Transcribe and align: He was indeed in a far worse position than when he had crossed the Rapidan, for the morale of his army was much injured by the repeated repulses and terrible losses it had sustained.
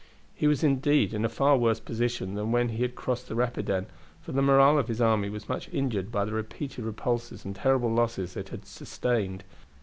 He 0.33 0.47
was 0.47 0.63
indeed 0.63 1.13
in 1.13 1.23
a 1.23 1.29
far 1.29 1.55
worse 1.59 1.79
position 1.79 2.33
than 2.33 2.51
when 2.51 2.69
he 2.69 2.81
had 2.81 2.95
crossed 2.95 3.27
the 3.27 3.35
Rapidan, 3.35 3.85
for 4.19 4.31
the 4.31 4.41
morale 4.41 4.79
of 4.79 4.87
his 4.87 4.99
army 4.99 5.29
was 5.29 5.47
much 5.47 5.69
injured 5.71 6.11
by 6.11 6.25
the 6.25 6.33
repeated 6.33 6.85
repulses 6.85 7.45
and 7.45 7.55
terrible 7.55 7.93
losses 7.93 8.35
it 8.35 8.49
had 8.49 8.65
sustained. 8.65 9.43